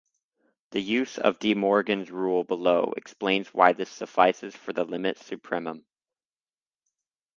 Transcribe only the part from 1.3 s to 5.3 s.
DeMorgan's rule below explains why this suffices for the limit